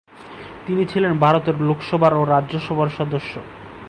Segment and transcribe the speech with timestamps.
[0.65, 3.33] তিনি ছিলেন ভারতের লোকসভার ও রাজ্যসভার সদস্য।